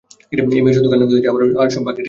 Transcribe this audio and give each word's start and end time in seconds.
এই 0.31 0.61
মেয়ে 0.61 0.75
শুধু 0.75 0.87
কান্না 0.89 1.05
করতেছে 1.05 1.27
আর 1.29 1.33
বাকি 1.59 1.71
সব 1.71 1.81
ঠিক 1.81 1.85
আছে। 1.87 1.99